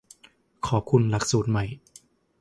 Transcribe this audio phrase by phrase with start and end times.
[0.67, 1.65] ขอบคุณหลักสูตรใหม่